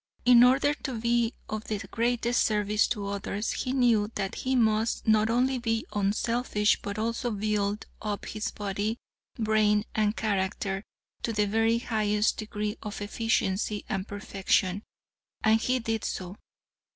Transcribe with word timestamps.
In 0.25 0.43
order 0.43 0.73
to 0.73 0.99
be 0.99 1.35
of 1.47 1.65
the 1.65 1.77
greatest 1.91 2.43
service 2.43 2.87
to 2.87 3.05
others, 3.05 3.51
he 3.51 3.71
knew 3.71 4.09
that 4.15 4.33
he 4.33 4.55
must 4.55 5.05
not 5.07 5.29
only 5.29 5.59
be 5.59 5.85
unselfish, 5.93 6.81
but 6.81 6.97
also 6.97 7.29
build 7.29 7.85
up 8.01 8.25
his 8.25 8.49
body, 8.49 8.97
brain 9.35 9.85
and 9.93 10.15
character 10.17 10.83
to 11.21 11.31
the 11.31 11.45
very 11.45 11.77
highest 11.77 12.37
degree 12.37 12.77
of 12.81 12.99
efficiency 12.99 13.85
and 13.87 14.07
perfection. 14.07 14.81
And 15.43 15.61
he 15.61 15.77
did 15.77 16.03
so. 16.03 16.35